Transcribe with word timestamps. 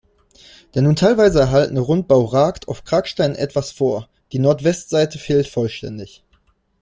Der 0.73 0.81
nur 0.81 0.95
teilweise 0.95 1.39
erhaltene 1.41 1.79
Rundbau 1.79 2.25
ragt 2.25 2.67
auf 2.67 2.83
Kragsteinen 2.83 3.35
etwas 3.37 3.69
vor, 3.71 4.09
die 4.31 4.39
Nordwestseite 4.39 5.19
fehlt 5.19 5.47
vollständig. 5.47 6.23